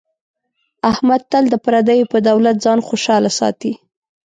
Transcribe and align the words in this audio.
احمد 0.91 1.21
تل 1.31 1.45
د 1.49 1.55
پردیو 1.65 2.09
په 2.13 2.17
دولت 2.29 2.55
ځان 2.65 2.79
خوشحاله 2.87 3.31
ساتي. 3.39 3.71